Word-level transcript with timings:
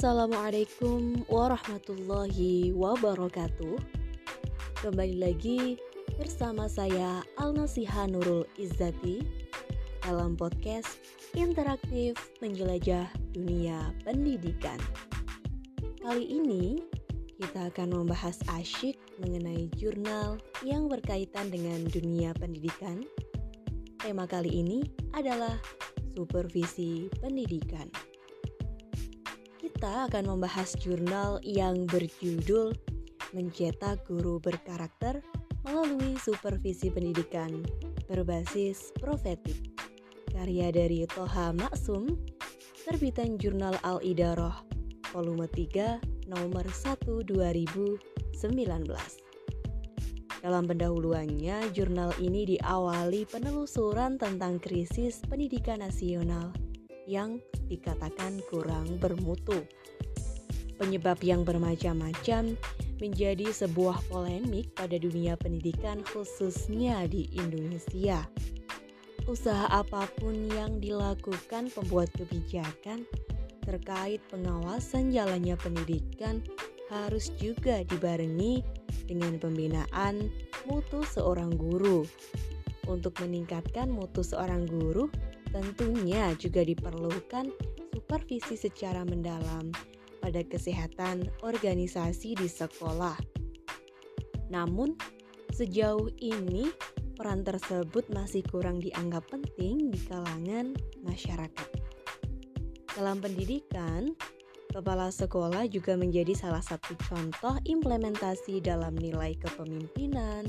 Assalamualaikum 0.00 1.28
warahmatullahi 1.28 2.72
wabarakatuh. 2.72 3.76
Kembali 4.80 5.20
lagi 5.20 5.76
bersama 6.16 6.72
saya 6.72 7.20
Al-Nasiha 7.36 8.08
Nurul 8.08 8.48
Izzati 8.56 9.20
Dalam 10.00 10.40
podcast 10.40 10.88
interaktif 11.36 12.16
menjelajah 12.40 13.12
dunia 13.36 13.92
pendidikan. 14.00 14.80
Kali 16.00 16.24
ini 16.32 16.80
kita 17.36 17.68
akan 17.68 18.00
membahas 18.00 18.40
asyik 18.56 18.96
mengenai 19.20 19.68
jurnal 19.76 20.40
yang 20.64 20.88
berkaitan 20.88 21.52
dengan 21.52 21.76
dunia 21.92 22.32
pendidikan. 22.40 23.04
Tema 24.00 24.24
kali 24.24 24.64
ini 24.64 24.80
adalah 25.12 25.60
supervisi 26.16 27.12
pendidikan 27.20 28.09
kita 29.80 30.12
akan 30.12 30.36
membahas 30.36 30.76
jurnal 30.76 31.40
yang 31.40 31.88
berjudul 31.88 32.76
Mencetak 33.32 34.04
Guru 34.04 34.36
Berkarakter 34.36 35.24
melalui 35.64 36.20
Supervisi 36.20 36.92
Pendidikan 36.92 37.64
berbasis 38.04 38.92
profetik. 39.00 39.72
Karya 40.36 40.68
dari 40.68 41.08
Toha 41.08 41.56
Maksum, 41.56 42.12
terbitan 42.84 43.40
Jurnal 43.40 43.72
Al-Idaroh, 43.80 44.52
volume 45.16 45.48
3, 45.48 46.28
nomor 46.28 46.68
1 46.68 47.00
2019. 47.24 48.36
Dalam 50.44 50.64
pendahuluannya, 50.68 51.72
jurnal 51.72 52.12
ini 52.20 52.44
diawali 52.52 53.24
penelusuran 53.24 54.20
tentang 54.20 54.60
krisis 54.60 55.24
pendidikan 55.24 55.80
nasional 55.80 56.52
yang 57.10 57.42
dikatakan 57.66 58.38
kurang 58.46 59.02
bermutu. 59.02 59.66
Penyebab 60.78 61.18
yang 61.26 61.42
bermacam-macam 61.42 62.54
menjadi 63.02 63.50
sebuah 63.50 64.06
polemik 64.06 64.70
pada 64.78 64.94
dunia 64.94 65.34
pendidikan 65.34 66.06
khususnya 66.06 67.10
di 67.10 67.26
Indonesia. 67.34 68.22
Usaha 69.26 69.66
apa 69.68 70.06
pun 70.16 70.48
yang 70.54 70.78
dilakukan 70.78 71.68
pembuat 71.74 72.08
kebijakan 72.14 73.04
terkait 73.66 74.22
pengawasan 74.32 75.12
jalannya 75.12 75.58
pendidikan 75.60 76.40
harus 76.88 77.30
juga 77.36 77.84
dibarengi 77.86 78.64
dengan 79.04 79.36
pembinaan 79.36 80.30
mutu 80.64 81.04
seorang 81.04 81.52
guru. 81.54 82.06
Untuk 82.88 83.20
meningkatkan 83.22 83.86
mutu 83.86 84.26
seorang 84.26 84.66
guru, 84.66 85.06
Tentunya 85.50 86.30
juga 86.38 86.62
diperlukan 86.62 87.50
supervisi 87.90 88.54
secara 88.54 89.02
mendalam 89.02 89.74
pada 90.22 90.46
kesehatan 90.46 91.26
organisasi 91.42 92.38
di 92.38 92.46
sekolah. 92.46 93.18
Namun, 94.50 94.94
sejauh 95.50 96.10
ini 96.22 96.70
peran 97.18 97.42
tersebut 97.42 98.06
masih 98.14 98.40
kurang 98.48 98.78
dianggap 98.80 99.26
penting 99.28 99.90
di 99.90 99.98
kalangan 100.06 100.72
masyarakat. 101.02 101.68
Dalam 102.94 103.22
pendidikan, 103.22 104.14
kepala 104.70 105.10
sekolah 105.10 105.66
juga 105.70 105.98
menjadi 105.98 106.34
salah 106.34 106.62
satu 106.62 106.94
contoh 107.06 107.58
implementasi 107.66 108.62
dalam 108.62 108.94
nilai 108.98 109.34
kepemimpinan, 109.38 110.46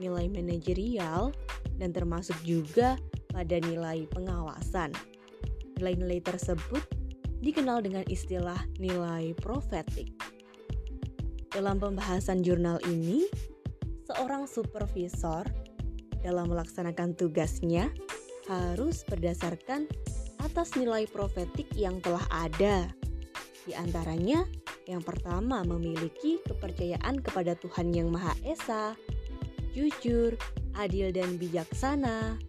nilai 0.00 0.26
manajerial, 0.32 1.32
dan 1.80 1.92
termasuk 1.92 2.36
juga 2.44 2.96
pada 3.30 3.56
nilai 3.62 4.04
pengawasan. 4.10 4.92
Nilai-nilai 5.78 6.20
tersebut 6.20 6.84
dikenal 7.40 7.80
dengan 7.80 8.04
istilah 8.10 8.60
nilai 8.76 9.32
profetik. 9.40 10.12
Dalam 11.50 11.82
pembahasan 11.82 12.44
jurnal 12.46 12.78
ini, 12.86 13.26
seorang 14.06 14.46
supervisor 14.46 15.48
dalam 16.20 16.52
melaksanakan 16.52 17.16
tugasnya 17.16 17.90
harus 18.46 19.02
berdasarkan 19.08 19.88
atas 20.42 20.76
nilai 20.76 21.08
profetik 21.08 21.68
yang 21.74 21.98
telah 22.04 22.22
ada. 22.30 22.90
Di 23.64 23.72
antaranya, 23.76 24.44
yang 24.88 25.04
pertama 25.04 25.62
memiliki 25.62 26.42
kepercayaan 26.44 27.22
kepada 27.22 27.54
Tuhan 27.54 27.92
Yang 27.94 28.08
Maha 28.10 28.34
Esa, 28.42 28.98
jujur, 29.70 30.34
adil 30.74 31.14
dan 31.14 31.38
bijaksana, 31.38 32.40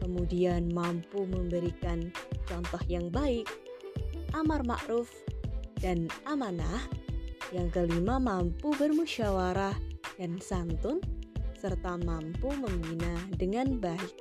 kemudian 0.00 0.70
mampu 0.72 1.26
memberikan 1.28 2.10
contoh 2.46 2.80
yang 2.86 3.10
baik, 3.12 3.46
amar 4.32 4.64
ma'ruf, 4.64 5.10
dan 5.78 6.10
amanah. 6.26 6.82
Yang 7.48 7.80
kelima, 7.80 8.20
mampu 8.20 8.76
bermusyawarah 8.76 9.72
dan 10.20 10.36
santun, 10.42 11.00
serta 11.56 11.96
mampu 12.04 12.52
membina 12.52 13.16
dengan 13.40 13.80
baik. 13.80 14.12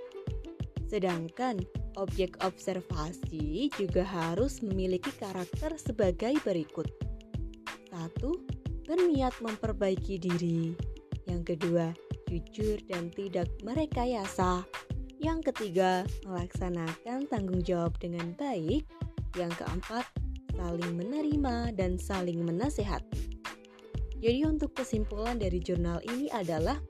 Sedangkan 0.87 1.59
objek 1.99 2.39
observasi 2.39 3.67
juga 3.75 4.07
harus 4.07 4.63
memiliki 4.63 5.11
karakter 5.19 5.75
sebagai 5.75 6.39
berikut. 6.45 6.87
Satu, 7.91 8.39
berniat 8.87 9.35
memperbaiki 9.43 10.15
diri. 10.15 10.71
Yang 11.27 11.57
kedua, 11.57 11.91
jujur 12.31 12.79
dan 12.87 13.11
tidak 13.11 13.51
merekayasa. 13.67 14.63
Yang 15.17 15.49
ketiga, 15.53 16.05
melaksanakan 16.29 17.25
tanggung 17.29 17.61
jawab 17.65 17.97
dengan 17.97 18.37
baik. 18.37 18.85
Yang 19.33 19.65
keempat, 19.65 20.05
saling 20.57 20.93
menerima 20.97 21.73
dan 21.73 21.97
saling 21.97 22.41
menasehati. 22.41 23.37
Jadi 24.17 24.49
untuk 24.49 24.73
kesimpulan 24.73 25.37
dari 25.37 25.61
jurnal 25.61 26.01
ini 26.09 26.29
adalah 26.33 26.81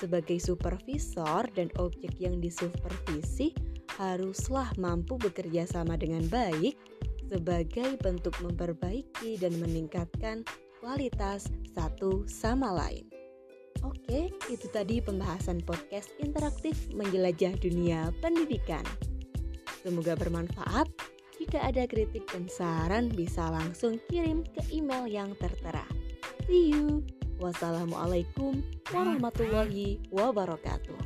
sebagai 0.00 0.40
supervisor 0.40 1.44
dan 1.52 1.68
objek 1.76 2.16
yang 2.16 2.40
disupervisi 2.40 3.52
haruslah 4.00 4.72
mampu 4.80 5.20
bekerja 5.20 5.68
sama 5.68 6.00
dengan 6.00 6.24
baik 6.32 6.74
sebagai 7.28 8.00
bentuk 8.00 8.32
memperbaiki 8.40 9.36
dan 9.36 9.52
meningkatkan 9.60 10.44
kualitas 10.80 11.48
satu 11.76 12.24
sama 12.28 12.72
lain. 12.72 13.21
Oke, 13.82 14.30
itu 14.46 14.66
tadi 14.70 15.02
pembahasan 15.02 15.58
podcast 15.66 16.14
interaktif 16.22 16.90
menjelajah 16.94 17.58
dunia 17.58 18.14
pendidikan. 18.22 18.86
Semoga 19.82 20.14
bermanfaat. 20.14 20.86
Jika 21.42 21.58
ada 21.58 21.90
kritik 21.90 22.22
dan 22.30 22.46
saran, 22.46 23.10
bisa 23.10 23.50
langsung 23.50 23.98
kirim 24.06 24.46
ke 24.46 24.62
email 24.70 25.10
yang 25.10 25.34
tertera. 25.42 25.82
See 26.46 26.70
you. 26.70 27.02
Wassalamualaikum 27.42 28.62
warahmatullahi 28.94 29.98
wabarakatuh. 30.14 31.01